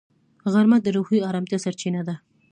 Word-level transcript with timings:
غرمه 0.51 0.77
د 0.81 0.87
روحي 0.97 1.19
ارامتیا 1.29 1.57
سرچینه 1.65 2.01
ده 2.07 2.15